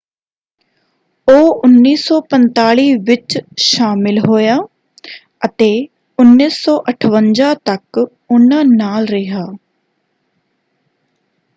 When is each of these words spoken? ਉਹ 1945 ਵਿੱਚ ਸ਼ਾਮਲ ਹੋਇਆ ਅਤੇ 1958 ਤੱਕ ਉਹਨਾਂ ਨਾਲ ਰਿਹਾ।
ਉਹ 1.27 1.61
1945 1.67 2.87
ਵਿੱਚ 3.03 3.37
ਸ਼ਾਮਲ 3.57 4.17
ਹੋਇਆ 4.19 4.57
ਅਤੇ 5.45 5.69
1958 6.19 7.53
ਤੱਕ 7.65 7.99
ਉਹਨਾਂ 8.31 8.63
ਨਾਲ 8.65 9.07
ਰਿਹਾ। 9.07 9.45